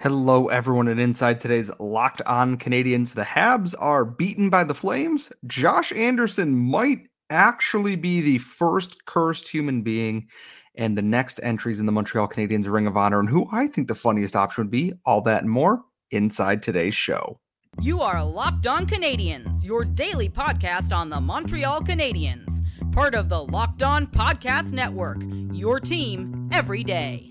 [0.00, 3.12] Hello, everyone, and inside today's Locked On Canadiens.
[3.12, 5.30] the Habs are beaten by the Flames.
[5.46, 10.26] Josh Anderson might actually be the first cursed human being,
[10.74, 13.88] and the next entries in the Montreal Canadiens Ring of Honor, and who I think
[13.88, 14.94] the funniest option would be.
[15.04, 17.38] All that and more inside today's show.
[17.78, 23.44] You are Locked On Canadiens, your daily podcast on the Montreal Canadiens, part of the
[23.44, 25.22] Locked On Podcast Network,
[25.52, 27.30] your team every day.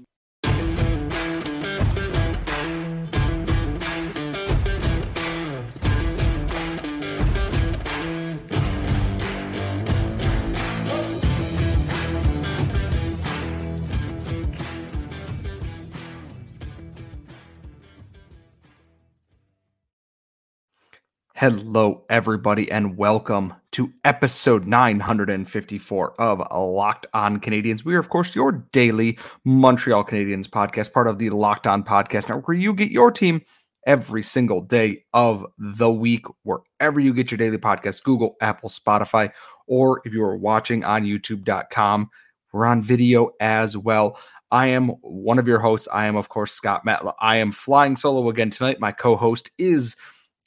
[21.39, 27.85] Hello, everybody, and welcome to episode 954 of Locked On Canadiens.
[27.85, 32.27] We are, of course, your daily Montreal Canadiens podcast, part of the Locked On Podcast
[32.27, 33.41] Network, where you get your team
[33.87, 39.31] every single day of the week, wherever you get your daily podcast Google, Apple, Spotify,
[39.65, 42.09] or if you are watching on youtube.com,
[42.51, 44.19] we're on video as well.
[44.51, 45.87] I am one of your hosts.
[45.93, 47.13] I am, of course, Scott Matla.
[47.21, 48.81] I am flying solo again tonight.
[48.81, 49.95] My co host is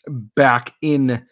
[0.08, 1.27] back in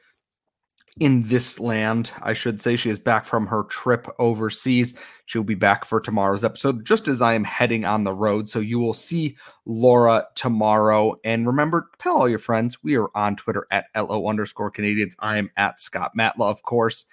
[0.99, 2.77] in this land, I should say.
[2.77, 4.95] She is back from her trip overseas.
[5.27, 8.49] She'll be back for tomorrow's episode, just as I am heading on the road.
[8.49, 11.15] So you will see Laura tomorrow.
[11.25, 15.15] And remember, tell all your friends we are on Twitter at LO underscore Canadiens.
[15.21, 17.07] I am at Scott Matla, of course.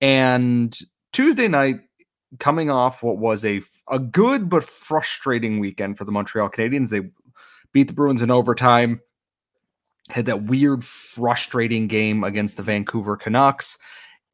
[0.00, 0.76] And
[1.12, 1.80] Tuesday night,
[2.38, 7.10] coming off what was a, a good but frustrating weekend for the Montreal Canadiens, they
[7.72, 9.00] beat the Bruins in overtime
[10.12, 13.78] had that weird, frustrating game against the Vancouver Canucks.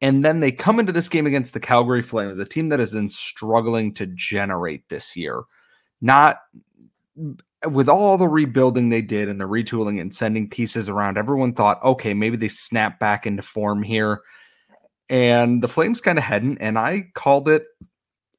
[0.01, 2.93] And then they come into this game against the Calgary Flames, a team that has
[2.93, 5.41] been struggling to generate this year.
[6.01, 6.39] Not
[7.67, 11.83] with all the rebuilding they did and the retooling and sending pieces around, everyone thought,
[11.83, 14.21] okay, maybe they snap back into form here.
[15.09, 16.59] And the Flames kind of hadn't.
[16.59, 17.65] And I called it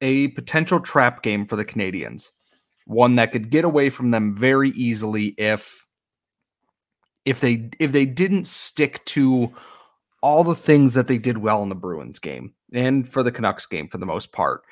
[0.01, 2.31] a potential trap game for the Canadiens,
[2.85, 5.85] one that could get away from them very easily if
[7.29, 9.53] if they if they didn't stick to
[10.21, 13.65] all the things that they did well in the Bruins game and for the Canucks
[13.65, 14.63] game for the most part.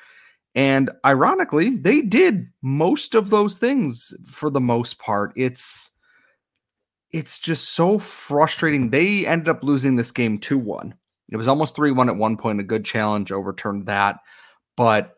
[0.54, 5.32] And ironically, they did most of those things for the most part.
[5.36, 5.92] It's
[7.10, 8.90] it's just so frustrating.
[8.90, 10.92] They ended up losing this game 2-1.
[11.30, 14.18] It was almost 3-1 at one point, a good challenge overturned that.
[14.76, 15.14] But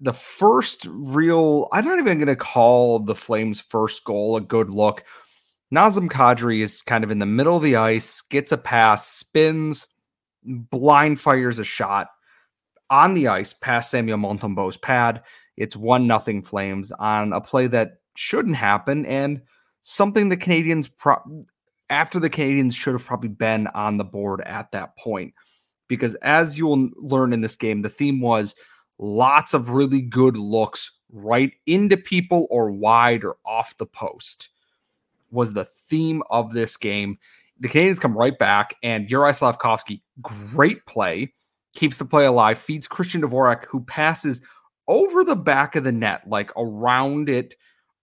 [0.00, 4.68] the first real, I'm not even going to call the Flames' first goal a good
[4.68, 5.04] look.
[5.72, 9.86] Nazem Kadri is kind of in the middle of the ice, gets a pass, spins,
[10.44, 12.08] blind fires a shot
[12.90, 15.22] on the ice past Samuel Montembeault's pad.
[15.56, 19.40] It's one nothing Flames on a play that shouldn't happen and
[19.80, 21.42] something the Canadiens pro-
[21.88, 25.32] after the Canadiens should have probably been on the board at that point.
[25.88, 28.54] Because as you will learn in this game, the theme was
[28.98, 34.50] lots of really good looks right into people or wide or off the post
[35.32, 37.18] was the theme of this game.
[37.60, 41.32] The Canadiens come right back, and Juraj Slafkovsky, great play,
[41.74, 44.42] keeps the play alive, feeds Christian Dvorak, who passes
[44.88, 47.54] over the back of the net, like around it,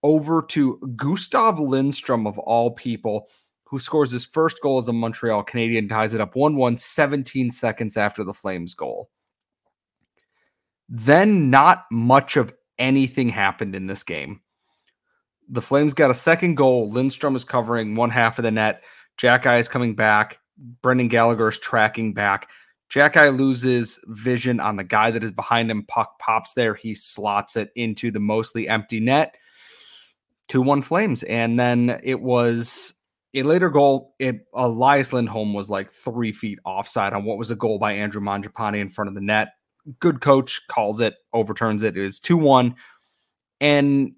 [0.01, 3.27] over to Gustav Lindstrom, of all people,
[3.65, 7.51] who scores his first goal as a Montreal Canadien, ties it up 1 1, 17
[7.51, 9.09] seconds after the Flames goal.
[10.87, 14.41] Then, not much of anything happened in this game
[15.49, 16.89] the Flames got a second goal.
[16.89, 18.83] Lindstrom is covering one half of the net.
[19.17, 20.39] Xhekaj is coming back.
[20.81, 22.49] Brendan Gallagher is tracking back.
[22.91, 25.83] Xhekaj loses vision on the guy that is behind him.
[25.83, 26.75] Puck pops there.
[26.75, 29.35] He slots it into the mostly empty net.
[30.49, 31.23] 2 1 Flames.
[31.23, 32.93] And then it was
[33.33, 34.15] a later goal.
[34.19, 38.21] It, Elias Lindholm was like three feet offside on what was a goal by Andrew
[38.21, 39.49] Mangiapane in front of the net.
[39.99, 41.97] Good coach calls it, overturns it.
[41.97, 42.75] It is 2 1.
[43.61, 44.13] And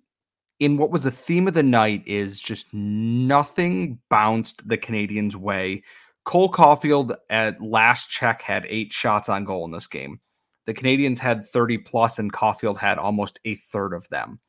[0.61, 5.83] in what was the theme of the night is just nothing bounced the Canadiens' way.
[6.23, 10.19] Cole Caufield at last check had eight shots on goal in this game.
[10.67, 14.39] The Canadiens had 30 plus, and Caufield had almost a third of them.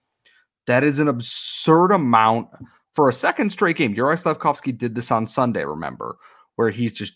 [0.66, 2.48] That is an absurd amount
[2.94, 3.94] for a second straight game.
[3.94, 6.16] Juraj Slafkovsky did this on Sunday, remember,
[6.56, 7.14] where he's just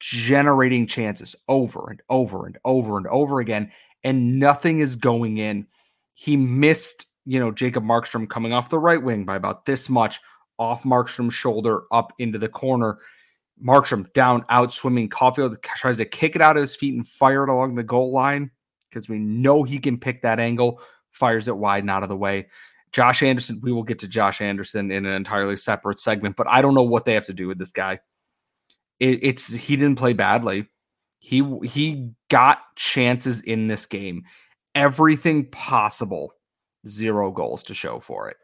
[0.00, 3.70] generating chances over and over and over and over again,
[4.02, 5.68] and nothing is going in.
[6.14, 10.20] He missed you know, Jacob Markstrom coming off the right wing by about this much
[10.58, 12.98] off Markstrom's shoulder up into the corner.
[13.64, 15.08] Markstrom down, out swimming.
[15.08, 18.12] Caufield tries to kick it out of his feet and fire it along the goal
[18.12, 18.50] line
[18.90, 20.80] because we know he can pick that angle,
[21.10, 22.48] fires it wide and out of the way.
[22.92, 26.60] Josh Anderson, we will get to Josh Anderson in an entirely separate segment, but I
[26.60, 28.00] don't know what they have to do with this guy.
[29.00, 30.68] It, it's he didn't play badly.
[31.18, 34.24] He he got chances in this game,
[34.74, 36.34] everything possible,
[36.86, 38.36] zero goals to show for it.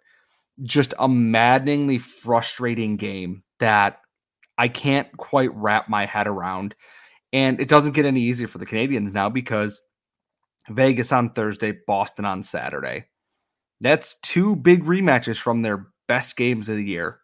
[0.62, 4.00] Just a maddeningly frustrating game that
[4.56, 6.74] I can't quite wrap my head around.
[7.32, 9.80] And it doesn't get any easier for the Canadiens now because
[10.68, 13.06] Vegas on Thursday, Boston on Saturday.
[13.80, 17.20] That's two big rematches from their best games of the year.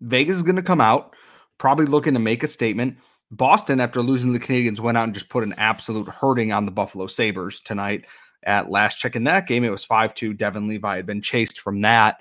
[0.00, 1.16] Vegas is going to come out,
[1.58, 2.98] probably looking to make a statement.
[3.30, 6.70] Boston, after losing the Canadiens, went out and just put an absolute hurting on the
[6.70, 8.04] Buffalo Sabres tonight.
[8.44, 10.34] At last check in that game, it was 5 2.
[10.34, 12.18] Devon Levi had been chased from that.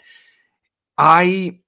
[0.98, 1.60] I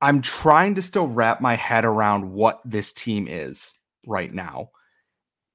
[0.00, 3.74] I'm trying to still wrap my head around what this team is
[4.06, 4.70] right now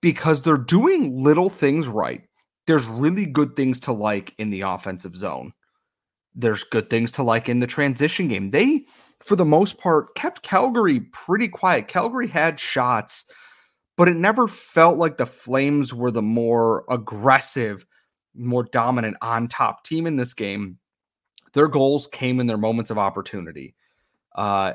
[0.01, 2.23] because they're doing little things right.
[2.67, 5.53] There's really good things to like in the offensive zone.
[6.33, 8.51] There's good things to like in the transition game.
[8.51, 8.85] They,
[9.19, 11.87] for the most part, kept Calgary pretty quiet.
[11.87, 13.25] Calgary had shots,
[13.97, 17.85] but it never felt like the Flames were the more aggressive,
[18.33, 20.77] more dominant on top team in this game.
[21.53, 23.75] Their goals came in their moments of opportunity.
[24.35, 24.73] Uh,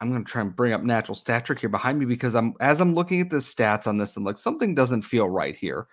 [0.00, 2.54] I'm going to try and bring up natural stat trick here behind me because I'm
[2.60, 5.86] as I'm looking at the stats on this, I'm like something doesn't feel right here.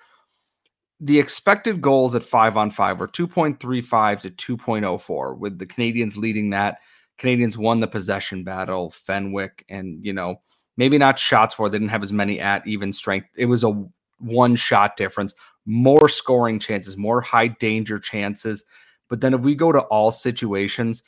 [1.00, 6.52] The expected goals at five on five were 2.35 to 2.04, with the Canadiens leading
[6.52, 6.80] that.
[7.18, 10.42] Canadiens won the possession battle, Fenwick, and you know
[10.78, 11.70] maybe not shots for.
[11.70, 13.28] They didn't have as many at even strength.
[13.38, 13.86] It was a
[14.20, 15.34] one shot difference,
[15.66, 18.64] more scoring chances, more high danger chances.
[19.10, 21.04] But then if we go to all situations,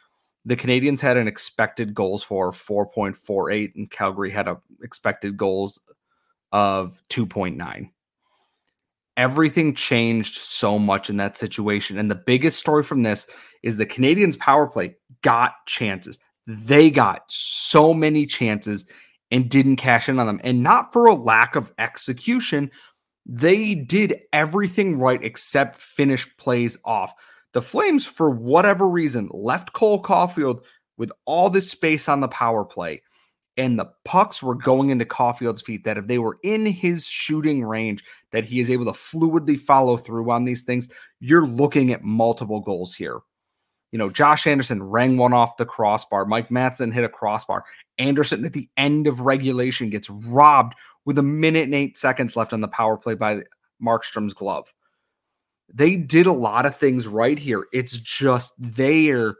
[0.45, 5.79] the Canadiens had an expected goals for 4.48, and Calgary had a expected goals
[6.51, 7.89] of 2.9.
[9.17, 11.97] Everything changed so much in that situation.
[11.97, 13.27] And the biggest story from this
[13.63, 16.19] is the Canadiens power play got chances.
[16.45, 18.85] They got so many chances
[19.31, 20.41] and didn't cash in on them.
[20.43, 22.71] And not for a lack of execution.
[23.25, 27.13] They did everything right except finish plays off.
[27.53, 30.61] The Flames, for whatever reason, left Cole Caufield
[30.97, 33.01] with all this space on the power play.
[33.57, 37.63] And the pucks were going into Caufield's feet that if they were in his shooting
[37.63, 40.89] range, that he is able to fluidly follow through on these things,
[41.21, 43.21] you're looking at multiple goals here.
[43.95, 46.25] You know, Josh Anderson rang one off the crossbar.
[46.25, 47.63] Mike Matheson hit a crossbar.
[47.97, 50.73] Anderson at the end of regulation gets robbed
[51.05, 53.43] with a minute and eight seconds left on the power play by
[53.81, 54.73] Markstrom's glove.
[55.73, 57.67] They did a lot of things right here.
[57.71, 59.37] It's just there.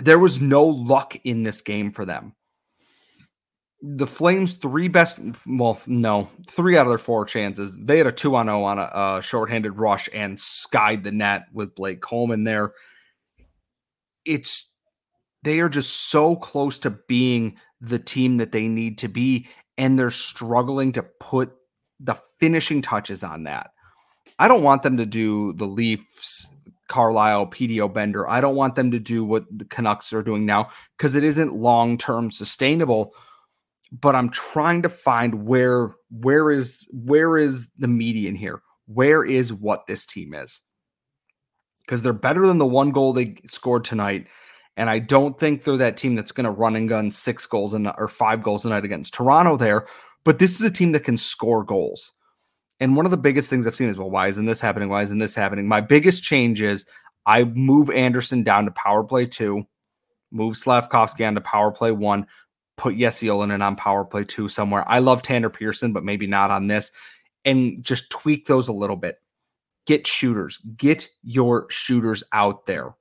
[0.00, 2.32] There was no luck in this game for them.
[3.82, 7.78] The Flames' three best, well, no, three out of their four chances.
[7.78, 11.44] They had a two on zero on a, a shorthanded rush and skied the net
[11.52, 12.72] with Blake Coleman there.
[14.24, 14.70] It's
[15.42, 19.98] they are just so close to being the team that they need to be, and
[19.98, 21.52] they're struggling to put
[22.00, 23.70] the finishing touches on that.
[24.38, 26.48] I don't want them to do the Leafs,
[26.88, 28.28] Carlisle, PDO Bender.
[28.28, 31.54] I don't want them to do what the Canucks are doing now because it isn't
[31.54, 33.14] long term sustainable.
[34.00, 38.60] But I'm trying to find where where is where is the median here?
[38.86, 40.60] Where is what this team is?
[41.84, 44.26] Because they're better than the one goal they scored tonight.
[44.76, 47.74] And I don't think they're that team that's going to run and gun six goals
[47.74, 49.86] and or five goals a night against Toronto there.
[50.24, 52.12] But this is a team that can score goals.
[52.80, 54.88] And one of the biggest things I've seen is, well, why isn't this happening?
[54.88, 55.68] Why isn't this happening?
[55.68, 56.84] My biggest change is
[57.26, 59.64] I move Anderson down to power play two,
[60.32, 62.26] move Slafkovsky on to power play one,
[62.76, 64.84] put Jesse Ylönen on power play two somewhere.
[64.86, 66.90] I love Tanner Pearson, but maybe not on this.
[67.44, 69.20] And just tweak those a little bit.
[69.86, 70.58] Get shooters.
[70.76, 72.94] Get your shooters out there.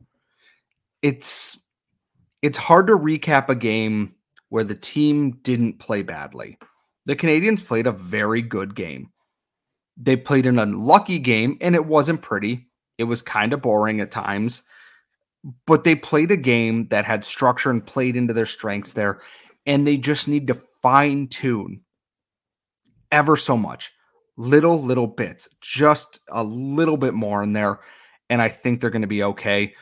[1.01, 1.57] It's
[2.41, 4.15] it's hard to recap a game
[4.49, 6.57] where the team didn't play badly.
[7.05, 9.09] The Canadiens played a very good game.
[9.97, 12.67] They played an unlucky game and it wasn't pretty.
[12.97, 14.63] It was kind of boring at times,
[15.65, 19.21] but they played a game that had structure and played into their strengths there.
[19.65, 21.81] And they just need to fine tune
[23.11, 23.91] ever so much,
[24.37, 27.79] little, little bits, just a little bit more in there.
[28.29, 29.73] And I think they're going to be okay.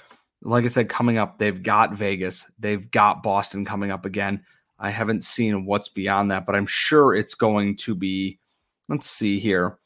[0.44, 4.44] Like I said, coming up, they've got Vegas, they've got Boston coming up again.
[4.80, 8.40] I haven't seen what's beyond that, but I'm sure it's going to be.
[8.90, 9.78] Let's see here.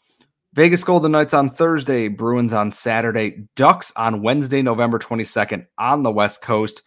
[0.53, 6.11] Vegas Golden Knights on Thursday, Bruins on Saturday, Ducks on Wednesday, November 22nd on the
[6.11, 6.81] West Coast,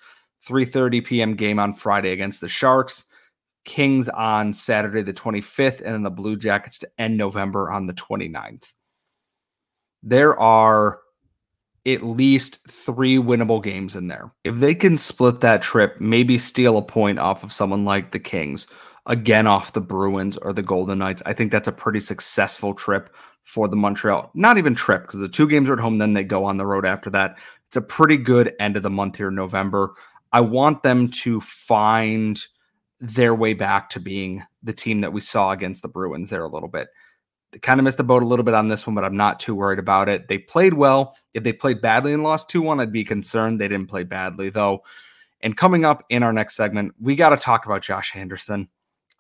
[0.46, 1.34] 3:30 p.m.
[1.34, 3.04] game on Friday against the Sharks,
[3.64, 7.92] Kings on Saturday the 25th and then the Blue Jackets to end November on the
[7.92, 8.72] 29th.
[10.02, 11.00] There are
[11.86, 14.30] at least three winnable games in there.
[14.44, 18.18] If they can split that trip, maybe steal a point off of someone like the
[18.18, 18.66] Kings,
[19.06, 23.14] again off the Bruins or the Golden Knights, I think that's a pretty successful trip
[23.44, 24.30] for the Montreal.
[24.34, 26.66] Not even trip because the two games are at home, then they go on the
[26.66, 27.36] road after that.
[27.68, 29.94] It's a pretty good end of the month here, in November.
[30.32, 32.40] I want them to find
[33.00, 36.48] their way back to being the team that we saw against the Bruins there a
[36.48, 36.88] little bit.
[37.52, 39.40] They kind of missed the boat a little bit on this one, but I'm not
[39.40, 40.28] too worried about it.
[40.28, 41.16] They played well.
[41.32, 43.60] If they played badly and lost 2 1, I'd be concerned.
[43.60, 44.82] They didn't play badly, though.
[45.40, 48.68] And coming up in our next segment, we got to talk about Josh Anderson.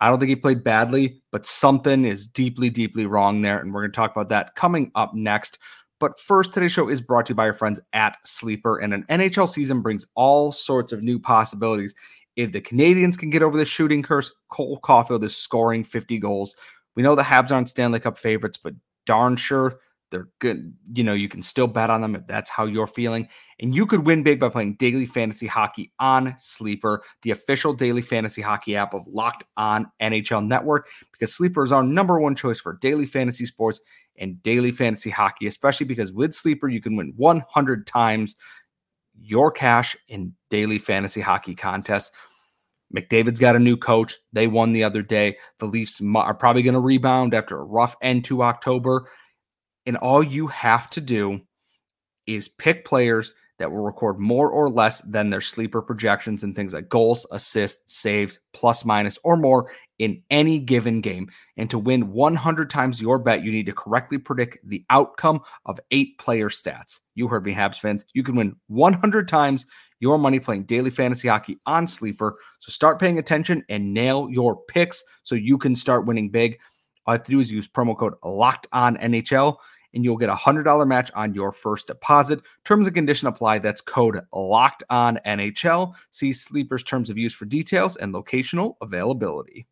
[0.00, 3.58] I don't think he played badly, but something is deeply, deeply wrong there.
[3.58, 5.58] And we're going to talk about that coming up next.
[6.00, 8.78] But first, today's show is brought to you by our friends at Sleeper.
[8.78, 11.94] And an NHL season brings all sorts of new possibilities.
[12.36, 16.54] If the Canadiens can get over the shooting curse, Cole Caufield is scoring 50 goals.
[16.94, 18.74] We know the Habs aren't Stanley Cup favorites, but
[19.06, 19.78] darn sure
[20.10, 20.72] they're good.
[20.92, 23.28] You know, you can still bet on them if that's how you're feeling.
[23.60, 28.02] And you could win big by playing daily fantasy hockey on Sleeper, the official daily
[28.02, 32.60] fantasy hockey app of Locked On NHL Network, because Sleeper is our number one choice
[32.60, 33.80] for daily fantasy sports
[34.18, 38.36] and daily fantasy hockey, especially because with Sleeper, you can win 100 times
[39.20, 42.12] your cash in daily fantasy hockey contests.
[42.96, 44.16] McDavid's got a new coach.
[44.32, 45.36] They won the other day.
[45.58, 49.08] The Leafs are probably going to rebound after a rough end to October.
[49.86, 51.40] And all you have to do
[52.26, 56.74] is pick players that will record more or less than their sleeper projections and things
[56.74, 61.28] like goals, assists, saves, plus minus, or more in any given game.
[61.56, 65.80] And to win 100 times your bet, you need to correctly predict the outcome of
[65.90, 67.00] eight player stats.
[67.14, 68.04] You heard me, Habs fans.
[68.14, 69.66] You can win 100 times
[70.00, 72.36] your money playing daily fantasy hockey on Sleeper.
[72.60, 76.58] So start paying attention and nail your picks so you can start winning big.
[77.06, 79.56] All you have to do is use promo code Locked On NHL
[79.94, 82.40] and you'll get a $100 match on your first deposit.
[82.64, 83.58] Terms and condition apply.
[83.58, 85.94] That's code locked on NHL.
[86.10, 89.66] See Sleeper's terms of use for details and locational availability.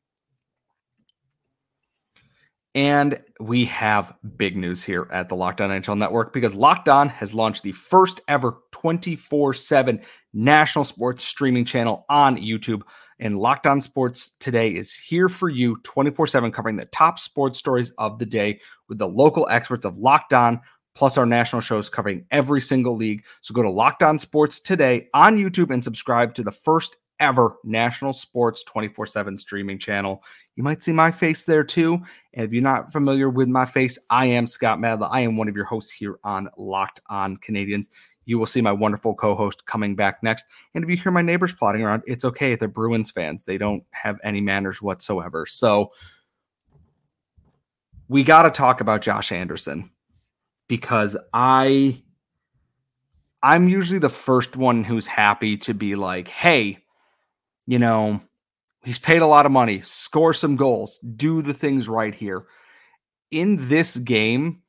[2.77, 7.09] And we have big news here at the Locked On NHL Network because Locked On
[7.09, 9.99] has launched the first ever 24 7
[10.37, 12.83] national sports streaming channel on YouTube.
[13.19, 17.59] And Locked On Sports today is here for you 24 7, covering the top sports
[17.59, 20.61] stories of the day with the local experts of Locked On,
[20.95, 23.25] plus our national shows covering every single league.
[23.41, 27.57] So go to Locked On Sports today on YouTube and subscribe to the first ever
[27.65, 30.23] national sports 24 7 streaming channel.
[30.57, 31.95] You might see my face there too.
[32.35, 35.09] And if you're not familiar with my face, I am Scott Matla.
[35.11, 37.89] I am one of your hosts here on Locked On Canadiens.
[38.27, 40.45] You will see my wonderful co host coming back next.
[40.75, 42.55] And if you hear my neighbors plotting around, it's okay.
[42.55, 43.45] They're Bruins fans.
[43.45, 45.47] They don't have any manners whatsoever.
[45.47, 45.93] So
[48.09, 49.91] we got to talk about Josh Anderson
[50.69, 52.03] because I.
[53.43, 56.79] I'm usually the first one who's happy to be like, hey,
[57.67, 58.21] you know,
[58.83, 62.47] he's paid a lot of money, score some goals, do the things right here.
[63.31, 64.63] In this game,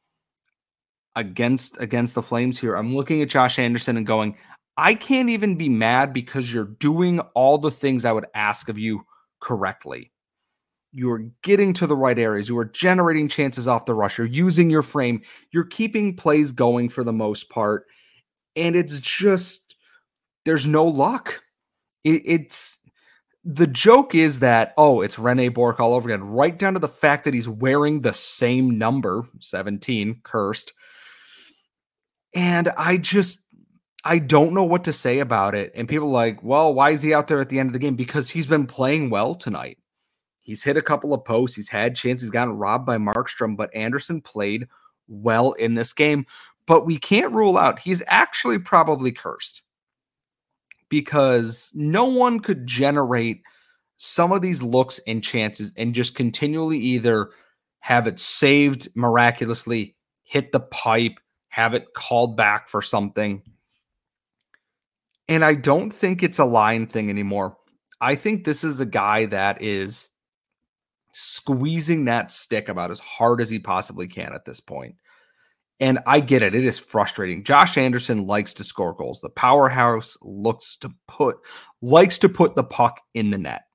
[1.17, 4.38] against against the Flames here, I'm looking at Josh Anderson and going,
[4.77, 8.77] I can't even be mad because you're doing all the things I would ask of
[8.77, 9.01] you
[9.41, 10.12] correctly.
[10.93, 12.47] You're getting to the right areas.
[12.47, 14.17] You are generating chances off the rush.
[14.17, 15.21] You're using your frame.
[15.51, 17.86] You're keeping plays going for the most part.
[18.55, 19.75] And it's just,
[20.45, 21.41] there's no luck.
[22.03, 22.77] It, it's,
[23.43, 26.88] the joke is that, oh, it's Rene Bourque all over again, right down to the
[26.88, 30.74] fact that he's wearing the same number, 17, cursed,
[32.38, 33.44] and I just
[34.06, 35.72] I don't know what to say about it.
[35.75, 37.96] And people like, well, why is he out there at the end of the game?
[37.96, 39.79] Because he's been playing well tonight.
[40.41, 41.58] He's hit a couple of posts.
[41.58, 42.22] He's had chances.
[42.22, 44.67] He's gotten robbed by Markstrom, but Anderson played
[45.08, 46.25] well in this game.
[46.67, 49.63] But we can't rule out he's actually probably cursed
[50.89, 53.41] because no one could generate
[53.98, 57.32] some of these looks and chances and just continually either
[57.79, 63.41] have it saved miraculously, hit the pipe, have it called back for something.
[65.27, 67.57] And I don't think it's a line thing anymore.
[67.99, 70.09] I think this is a guy that is
[71.13, 74.95] squeezing that stick about as hard as he possibly can at this point.
[75.79, 76.55] And I get it.
[76.55, 77.43] It is frustrating.
[77.43, 79.21] Josh Anderson likes to score goals.
[79.21, 81.37] The powerhouse looks to put
[81.81, 83.66] likes to put the puck in the net.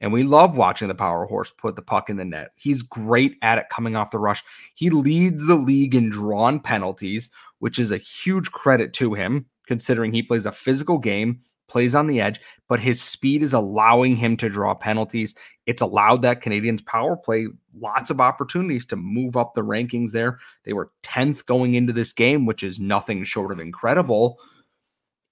[0.00, 2.50] And we love watching the power horse put the puck in the net.
[2.56, 4.42] He's great at it coming off the rush.
[4.74, 10.12] He leads the league in drawn penalties, which is a huge credit to him, considering
[10.12, 14.36] he plays a physical game plays on the edge, but his speed is allowing him
[14.36, 15.34] to draw penalties.
[15.66, 17.46] It's allowed that Canadiens power play
[17.78, 20.38] lots of opportunities to move up the rankings there.
[20.64, 24.38] They were 10th going into this game, which is nothing short of incredible.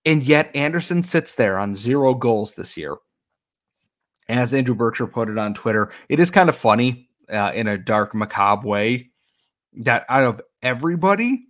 [0.04, 2.97] And yet Anderson sits there on zero goals this year.
[4.28, 7.78] As Andrew Berkshire put it on Twitter, it is kind of funny uh, in a
[7.78, 9.10] dark, macabre way
[9.74, 11.48] that out of everybody,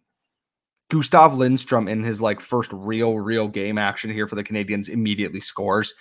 [0.90, 5.40] Gustav Lindstrom in his like first real, real game action here for the Canadiens immediately
[5.40, 5.94] scores.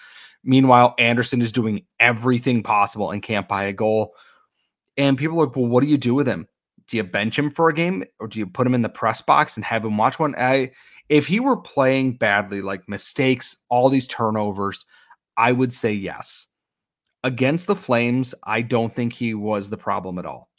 [0.43, 4.13] Meanwhile, Anderson is doing everything possible and can't buy a goal.
[4.97, 6.47] And people are like, well, what do you do with him?
[6.87, 9.21] Do you bench him for a game or do you put him in the press
[9.21, 10.35] box and have him watch one?
[10.37, 10.71] I
[11.09, 14.85] if he were playing badly, like mistakes, all these turnovers,
[15.37, 16.47] I would say yes.
[17.23, 20.49] Against the Flames, I don't think he was the problem at all.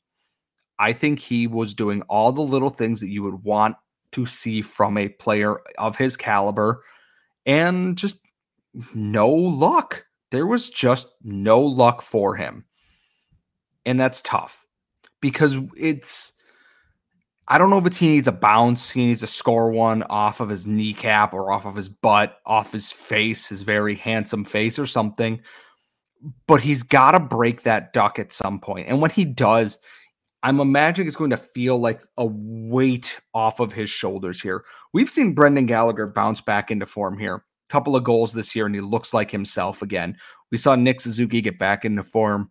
[0.78, 3.76] I think he was doing all the little things that you would want
[4.12, 6.83] to see from a player of his caliber
[7.47, 8.21] and just
[8.94, 10.04] no luck.
[10.30, 12.64] There was just no luck for him.
[13.87, 14.64] And that's tough
[15.21, 16.33] because it's
[17.47, 20.40] I don't know if it's he needs a bounce, he needs to score one off
[20.40, 24.78] of his kneecap or off of his butt, off his face, his very handsome face
[24.78, 25.42] or something.
[26.47, 28.88] But he's got to break that duck at some point.
[28.88, 29.78] And when he does,
[30.43, 34.64] I'm imagining it's going to feel like a weight off of his shoulders here.
[34.93, 37.37] We've seen Brendan Gallagher bounce back into form here.
[37.37, 40.16] A Couple of goals this year, and he looks like himself again.
[40.50, 42.50] We saw Nick Suzuki get back into form,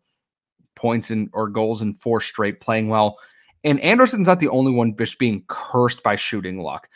[0.76, 3.18] points in or goals in four straight, playing well.
[3.64, 6.90] And Anderson's not the only one being cursed by shooting luck.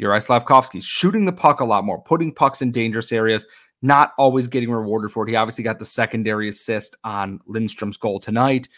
[0.00, 3.46] Juraj Slafkovsky's shooting the puck a lot more, putting pucks in dangerous areas,
[3.82, 5.30] not always getting rewarded for it.
[5.30, 8.68] He obviously got the secondary assist on Lindstrom's goal tonight,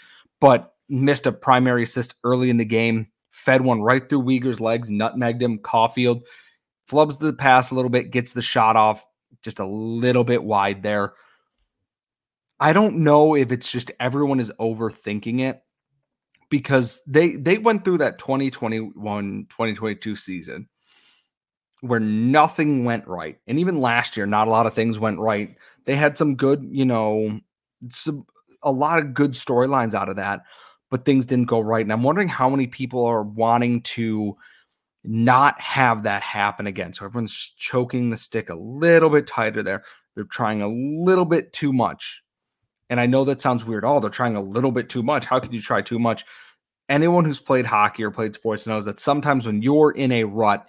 [0.40, 4.90] but missed a primary assist early in the game, fed one right through Weegar's legs,
[4.90, 5.58] nutmegged him.
[5.58, 6.22] Caufield
[6.90, 9.06] flubs the pass a little bit, gets the shot off
[9.42, 11.14] just a little bit wide there.
[12.58, 15.62] I don't know if it's just everyone is overthinking it
[16.50, 20.68] because they they went through that 2021 2022 season
[21.80, 25.56] where nothing went right and even last year not a lot of things went right
[25.86, 27.40] they had some good you know
[27.88, 28.26] some
[28.62, 30.42] a lot of good storylines out of that
[30.90, 34.36] but things didn't go right and i'm wondering how many people are wanting to
[35.02, 39.82] not have that happen again so everyone's choking the stick a little bit tighter there
[40.14, 42.22] they're trying a little bit too much
[42.90, 43.84] and I know that sounds weird.
[43.84, 45.24] Oh, they're trying a little bit too much.
[45.24, 46.24] How can you try too much?
[46.88, 50.66] Anyone who's played hockey or played sports knows that sometimes when you're in a rut,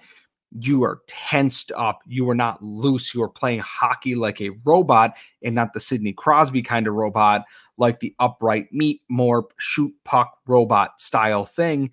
[0.59, 2.01] you are tensed up.
[2.05, 3.13] You are not loose.
[3.13, 7.43] You are playing hockey like a robot and not the Sidney Crosby kind of robot,
[7.77, 11.91] like the upright meet, more shoot puck robot style thing.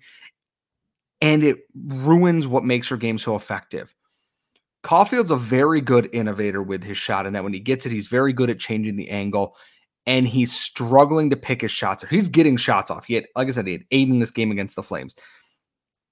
[1.21, 3.93] And it ruins what makes your game so effective.
[4.83, 8.07] Caufield's a very good innovator with his shot, and that when he gets it, he's
[8.07, 9.57] very good at changing the angle
[10.05, 12.03] and he's struggling to pick his shots.
[12.09, 13.05] He's getting shots off.
[13.05, 15.15] He had, like I said, he had eight in this game against the Flames.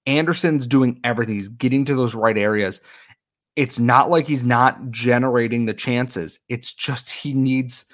[0.08, 1.36] Anderson's doing everything.
[1.36, 2.82] He's getting to those right areas.
[3.56, 6.39] It's not like he's not generating the chances.
[6.48, 7.86] It's just he needs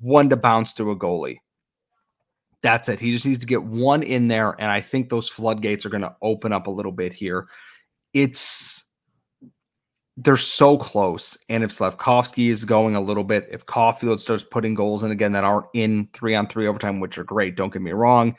[0.00, 1.38] one to bounce to a goalie.
[2.62, 3.00] That's it.
[3.00, 4.54] He just needs to get one in there.
[4.58, 7.48] And I think those floodgates are going to open up a little bit here.
[8.12, 8.84] It's
[10.16, 11.38] they're so close.
[11.48, 15.32] And if Slafkovsky is going a little bit, if Caufield starts putting goals in again
[15.32, 18.36] that aren't in three on three overtime, which are great, don't get me wrong,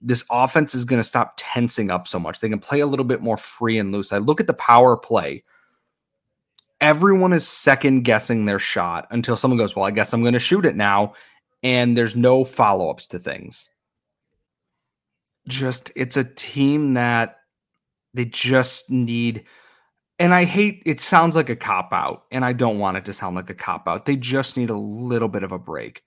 [0.00, 2.40] this offense is going to stop tensing up so much.
[2.40, 4.12] They can play a little bit more free and loose.
[4.12, 5.44] I look at the power play.
[6.80, 10.38] Everyone is second guessing their shot until someone goes, Well, I guess I'm going to
[10.38, 11.14] shoot it now.
[11.62, 13.68] And there's no follow ups to things.
[15.48, 17.38] Just, it's a team that
[18.14, 19.44] they just need
[20.18, 23.12] and I hate it sounds like a cop out, and I don't want it to
[23.12, 24.04] sound like a cop out.
[24.04, 26.02] They just need a little bit of a break.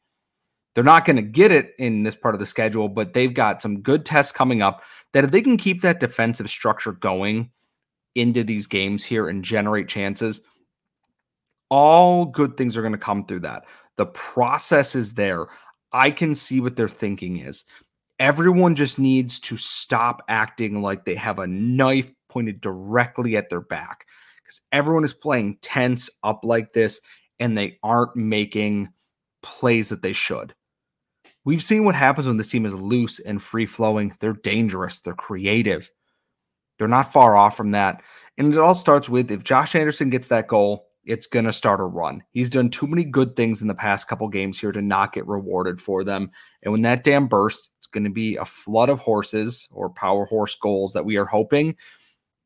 [0.73, 3.61] They're not going to get it in this part of the schedule, but they've got
[3.61, 4.81] some good tests coming up
[5.13, 7.51] that if they can keep that defensive structure going
[8.15, 10.41] into these games here and generate chances,
[11.69, 13.65] all good things are going to come through that.
[13.97, 15.47] The process is there.
[15.91, 17.65] I can see what their thinking is.
[18.19, 23.61] Everyone just needs to stop acting like they have a knife pointed directly at their
[23.61, 24.05] back
[24.37, 27.01] because everyone is playing tense up like this
[27.39, 28.89] and they aren't making
[29.41, 30.53] plays that they should.
[31.43, 34.15] We've seen what happens when this team is loose and free flowing.
[34.19, 35.89] They're dangerous, they're creative.
[36.77, 38.01] They're not far off from that.
[38.37, 41.79] And it all starts with if Josh Anderson gets that goal, it's going to start
[41.79, 42.23] a run.
[42.31, 45.27] He's done too many good things in the past couple games here to not get
[45.27, 46.31] rewarded for them.
[46.63, 50.25] And when that dam bursts, it's going to be a flood of horses or power
[50.25, 51.75] horse goals that we are hoping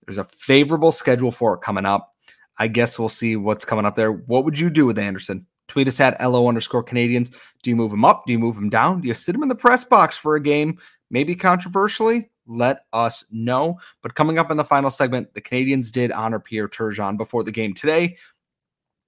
[0.05, 2.13] there's a favorable schedule for it coming up.
[2.57, 4.11] I guess we'll see what's coming up there.
[4.11, 5.45] What would you do with Anderson?
[5.67, 7.33] Tweet us at LO underscore Canadiens.
[7.63, 8.25] Do you move him up?
[8.25, 9.01] Do you move him down?
[9.01, 10.77] Do you sit him in the press box for a game?
[11.09, 12.29] Maybe controversially?
[12.47, 13.79] Let us know.
[14.03, 17.51] But coming up in the final segment, the Canadiens did honor Pierre Turgeon before the
[17.51, 18.17] game today.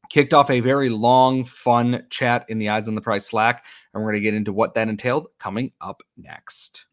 [0.09, 4.01] Kicked off a very long, fun chat in the Eyes on the Prize Slack, and
[4.01, 6.86] we're going to get into what that entailed coming up next.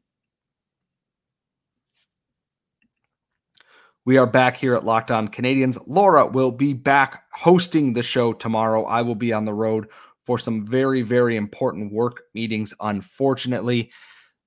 [4.07, 5.83] We are back here at Locked On Canadiens.
[5.87, 8.85] Laura will be back hosting the show tomorrow.
[8.85, 9.89] I will be on the road
[10.25, 13.91] for some very, very important work meetings, unfortunately.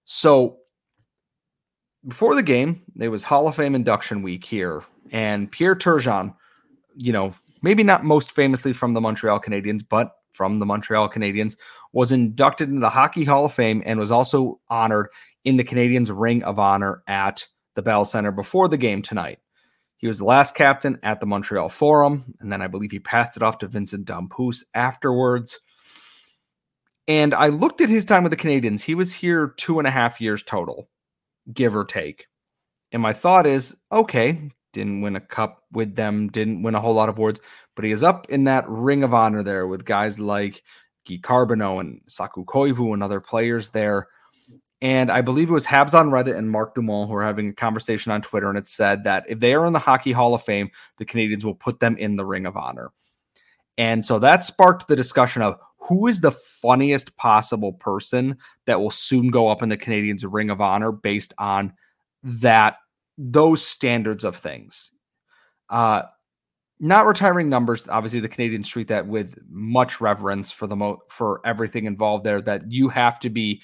[0.05, 0.57] So,
[2.07, 6.35] before the game, it was Hall of Fame induction week here, and Pierre Turgeon,
[6.95, 11.57] you know, maybe not most famously from the Montreal Canadiens, but from the Montreal Canadiens,
[11.93, 15.07] was inducted into the Hockey Hall of Fame and was also honored
[15.45, 17.43] in the Canadiens Ring of Honor at
[17.73, 19.39] the Bell Center before the game tonight.
[19.97, 23.35] He was the last captain at the Montreal Forum, and then I believe he passed
[23.35, 25.59] it off to Vincent Damphousse afterwards.
[27.07, 28.81] And I looked at his time with the Canadiens.
[28.81, 30.89] He was here two and a half years total,
[31.53, 32.27] give or take.
[32.91, 36.93] And my thought is, okay, didn't win a cup with them, didn't win a whole
[36.93, 37.41] lot of awards,
[37.75, 40.63] but he is up in that ring of honor there with guys like
[41.07, 44.07] Guy Carbonneau and Saku Koivu and other players there.
[44.81, 47.53] And I believe it was Habs on Reddit and Mark Dumont who were having a
[47.53, 50.43] conversation on Twitter, and it said that if they are in the Hockey Hall of
[50.43, 52.91] Fame, the Canadiens will put them in the Ring of Honor.
[53.79, 58.91] And so that sparked the discussion of who is the funniest possible person that will
[58.91, 61.73] soon go up in the Canadiens Ring of Honor based on
[62.23, 62.77] that
[63.17, 64.91] those standards of things.
[65.69, 66.03] Uh
[66.79, 71.41] not retiring numbers obviously the canadians treat that with much reverence for the mo for
[71.43, 73.61] everything involved there that you have to be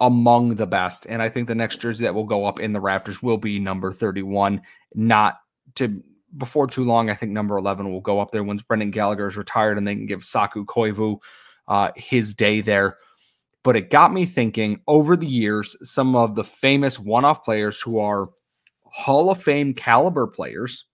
[0.00, 1.06] among the best.
[1.08, 3.58] And I think the next jersey that will go up in the rafters will be
[3.58, 4.60] number 31.
[4.94, 5.38] Not
[5.76, 6.02] to
[6.36, 9.36] before too long, I think number 11 will go up there once Brendan Gallagher is
[9.36, 11.18] retired and they can give Saku Koivu
[11.68, 12.98] uh, his day there.
[13.62, 17.80] But it got me thinking over the years, some of the famous one off players
[17.80, 18.28] who are
[18.84, 20.84] Hall of Fame caliber players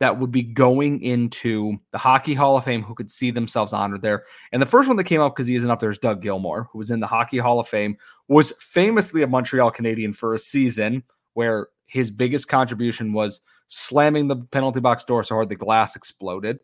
[0.00, 4.02] that would be going into the Hockey Hall of Fame who could see themselves honored
[4.02, 4.24] there.
[4.52, 6.68] And the first one that came up because he isn't up there is Doug Gilmour,
[6.70, 7.96] who was in the Hockey Hall of Fame,
[8.28, 11.02] was famously a Montreal Canadien for a season
[11.34, 16.60] where his biggest contribution was slamming the penalty box door so hard the glass exploded.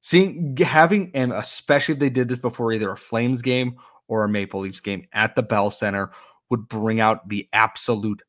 [0.00, 4.28] Seeing having and especially if they did this before either a Flames game or a
[4.28, 6.10] Maple Leafs game at the Bell Center
[6.50, 8.22] would bring out the absolute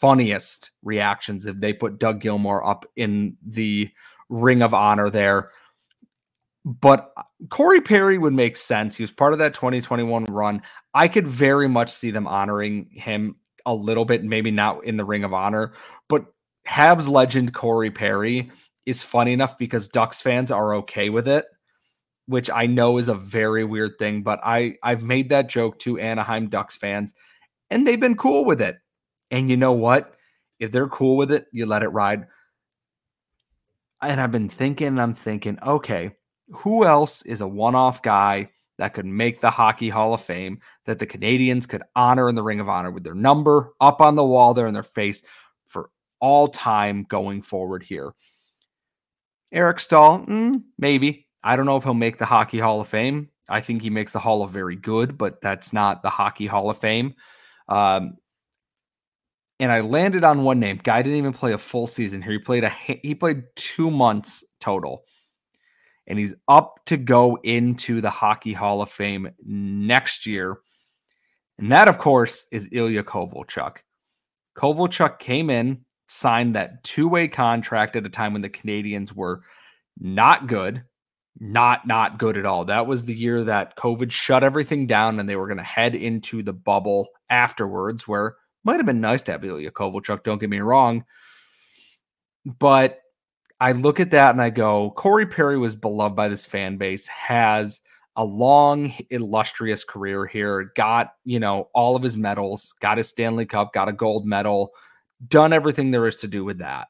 [0.00, 3.90] funniest reactions if they put Doug Gilmour up in the
[4.28, 5.50] ring of honor there.
[6.64, 8.96] But uh, Corey Perry would make sense.
[8.96, 10.62] He was part of that 2021 run.
[10.94, 15.04] I could very much see them honoring him a little bit, maybe not in the
[15.04, 15.72] ring of honor,
[16.08, 16.26] but
[16.66, 18.50] Habs legend Corey Perry
[18.86, 21.44] is funny enough because Ducks fans are okay with it,
[22.26, 25.98] which I know is a very weird thing, but I I've made that joke to
[25.98, 27.14] Anaheim Ducks fans
[27.70, 28.78] and they've been cool with it.
[29.30, 30.14] And you know what?
[30.58, 32.26] If they're cool with it, you let it ride.
[34.02, 36.12] And I've been thinking, I'm thinking, okay,
[36.50, 40.60] who else is a one off guy that could make the Hockey Hall of Fame
[40.84, 44.14] that the Canadiens could honor in the Ring of Honor with their number up on
[44.14, 45.22] the wall there in their face
[45.66, 48.14] for all time going forward here?
[49.52, 51.26] Eric Staal, mm, maybe.
[51.42, 53.30] I don't know if he'll make the Hockey Hall of Fame.
[53.48, 56.70] I think he makes the Hall of Very Good, but that's not the Hockey Hall
[56.70, 57.14] of Fame.
[57.68, 58.16] Um,
[59.60, 60.80] and I landed on one name.
[60.82, 62.32] Guy didn't even play a full season here.
[62.32, 65.04] He played a he played two months total,
[66.06, 70.58] and he's up to go into the Hockey Hall of Fame next year.
[71.58, 73.78] And that, of course, is Ilya Kovalchuk.
[74.56, 79.42] Kovalchuk came in, signed that two way contract at a time when the Canadiens were
[79.98, 80.84] not good,
[81.40, 82.64] not not good at all.
[82.64, 85.96] That was the year that COVID shut everything down, and they were going to head
[85.96, 90.50] into the bubble afterwards, where might have been nice to have Ilya Kovalchuk, don't get
[90.50, 91.04] me wrong.
[92.44, 93.00] But
[93.60, 97.06] I look at that and I go, Corey Perry was beloved by this fan base,
[97.08, 97.80] has
[98.16, 103.46] a long, illustrious career here, got, you know, all of his medals, got his Stanley
[103.46, 104.70] Cup, got a gold medal,
[105.26, 106.88] done everything there is to do with that.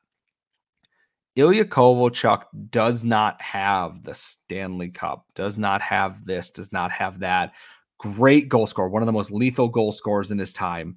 [1.36, 7.20] Ilya Kovalchuk does not have the Stanley Cup, does not have this, does not have
[7.20, 7.52] that.
[7.98, 10.96] Great goal scorer, one of the most lethal goal scorers in his time.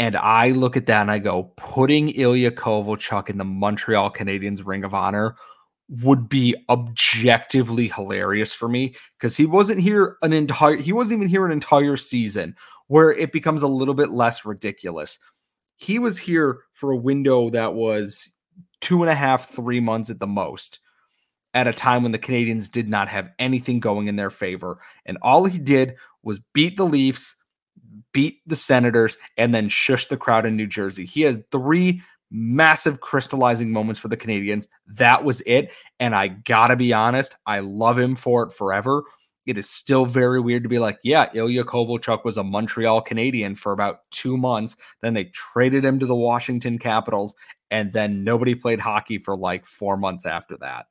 [0.00, 4.64] And I look at that and I go, putting Ilya Kovalchuk in the Montreal Canadiens
[4.64, 5.36] Ring of Honor
[5.90, 11.28] would be objectively hilarious for me because he wasn't here an entire he wasn't even
[11.28, 15.18] here an entire season where it becomes a little bit less ridiculous.
[15.76, 18.32] He was here for a window that was
[18.80, 20.78] two and a half, three months at the most
[21.52, 24.78] at a time when the Canadiens did not have anything going in their favor.
[25.04, 27.36] And all he did was beat the Leafs,
[28.12, 31.06] beat the Senators, and then shush the crowd in New Jersey.
[31.06, 34.68] He has three massive crystallizing moments for the Canadiens.
[34.86, 35.70] That was it.
[35.98, 39.02] And I gotta be honest, I love him for it forever.
[39.46, 43.56] It is still very weird to be like, yeah, Ilya Kovalchuk was a Montreal Canadien
[43.56, 44.76] for about two months.
[45.02, 47.34] Then they traded him to the Washington Capitals,
[47.70, 50.86] and then nobody played hockey for like four months after that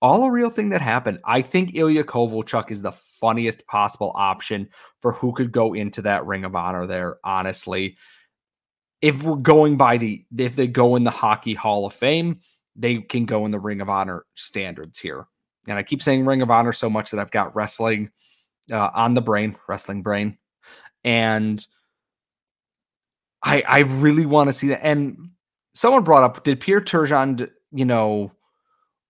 [0.00, 1.18] all a real thing that happened.
[1.24, 4.68] I think Ilya Kovalchuk is the funniest possible option
[5.00, 7.96] for who could go into that Ring of Honor there, honestly.
[9.00, 12.40] If we're going by the, if they go in the Hockey Hall of Fame,
[12.76, 15.26] they can go in the Ring of Honor standards here.
[15.66, 18.10] And I keep saying Ring of Honor so much that I've got wrestling
[18.72, 20.38] uh, on the brain, wrestling brain.
[21.04, 21.64] And
[23.42, 24.84] I, I really want to see that.
[24.84, 25.30] And
[25.74, 28.32] someone brought up, did Pierre Turgeon, you know,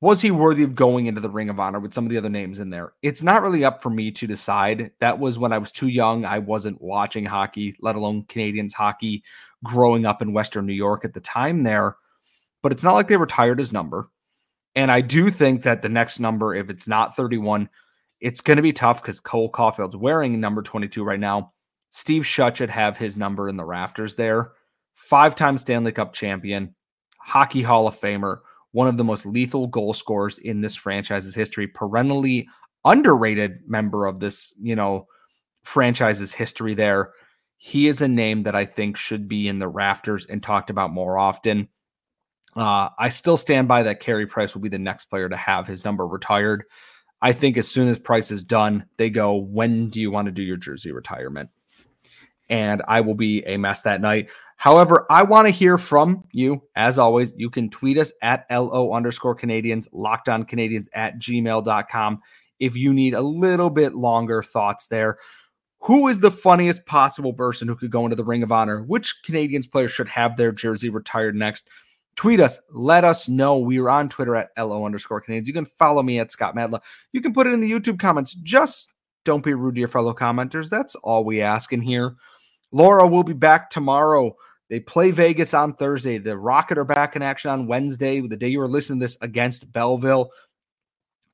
[0.00, 2.28] was he worthy of going into the Ring of Honor with some of the other
[2.28, 2.92] names in there?
[3.02, 4.92] It's not really up for me to decide.
[5.00, 6.24] That was when I was too young.
[6.24, 9.24] I wasn't watching hockey, let alone Canadiens hockey,
[9.64, 11.96] growing up in Western New York at the time there.
[12.62, 14.08] But it's not like they retired his number.
[14.76, 17.68] And I do think that the next number, if it's not 31,
[18.20, 21.52] it's going to be tough because Cole Caufield's wearing number 22 right now.
[21.90, 24.52] Steve Shutt should have his number in the rafters there.
[24.94, 26.74] Five time Stanley Cup champion,
[27.18, 28.40] Hockey Hall of Famer
[28.78, 32.46] one of the most lethal goal scorers in this franchise's history, perennially
[32.84, 35.04] underrated member of this, you know,
[35.64, 37.10] franchise's history there.
[37.56, 40.92] He is a name that I think should be in the rafters and talked about
[40.92, 41.66] more often.
[42.54, 45.66] Uh, I still stand by that Carey Price will be the next player to have
[45.66, 46.62] his number retired.
[47.20, 50.32] I think as soon as Price is done, they go, When do you want to
[50.32, 51.50] do your jersey retirement?
[52.48, 54.28] And I will be a mess that night.
[54.58, 56.60] However, I want to hear from you.
[56.74, 62.20] As always, you can tweet us at LO underscore on Canadiens at gmail.com
[62.58, 65.18] if you need a little bit longer thoughts there.
[65.82, 68.82] Who is the funniest possible person who could go into the Ring of Honor?
[68.82, 71.68] Which Canadiens player should have their jersey retired next?
[72.16, 72.58] Tweet us.
[72.72, 73.58] Let us know.
[73.58, 75.46] We are on Twitter at LO underscore Canadiens.
[75.46, 76.80] You can follow me at Scott Matla.
[77.12, 78.34] You can put it in the YouTube comments.
[78.34, 78.92] Just
[79.24, 80.68] don't be rude to your fellow commenters.
[80.68, 82.16] That's all we ask in here.
[82.72, 84.34] Laura will be back tomorrow
[84.70, 86.18] they play Vegas on Thursday.
[86.18, 89.16] The Rocket are back in action on Wednesday, the day you were listening to this
[89.20, 90.30] against Belleville.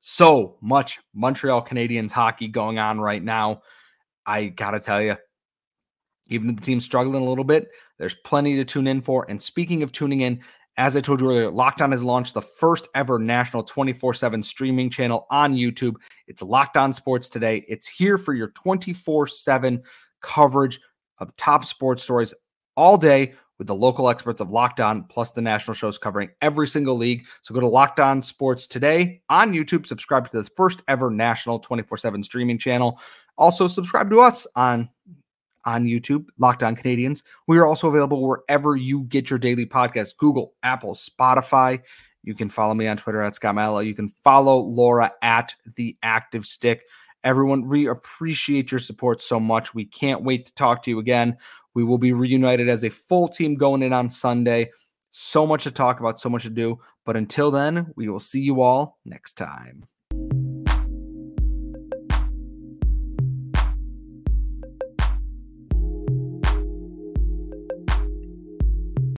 [0.01, 3.63] So much Montreal Canadiens hockey going on right now.
[4.27, 5.17] I got to tell you,
[6.29, 7.69] even if the team's struggling a little bit,
[7.99, 9.27] there's plenty to tune in for.
[9.29, 10.41] And speaking of tuning in,
[10.77, 14.43] as I told you earlier, Locked On has launched the first ever national 24 7
[14.43, 15.95] streaming channel on YouTube.
[16.27, 17.65] It's Locked On Sports Today.
[17.69, 19.83] It's here for your 24 7
[20.21, 20.81] coverage
[21.19, 22.35] of top sports stories
[22.77, 26.67] all day with the local experts of Locked On, plus the national shows covering every
[26.67, 27.27] single league.
[27.43, 29.87] So go to Locked On Sports today on YouTube.
[29.87, 33.01] Subscribe to the first ever national 24 7 streaming channel.
[33.37, 34.89] Also, subscribe to us on
[35.65, 37.23] on YouTube, Locked On Canadiens.
[37.47, 41.81] We are also available wherever you get your daily podcast Google, Apple, Spotify.
[42.23, 43.85] You can follow me on Twitter at Scott Matla.
[43.85, 46.83] You can follow Laura at The Active Stick.
[47.23, 49.75] Everyone, we appreciate your support so much.
[49.75, 51.39] We can't wait to talk to you again.
[51.75, 54.71] We will be reunited as a full team going in on Sunday.
[55.11, 56.79] So much to talk about, so much to do.
[57.05, 59.87] But until then, we will see you all next time.